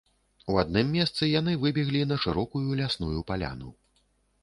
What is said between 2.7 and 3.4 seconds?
лясную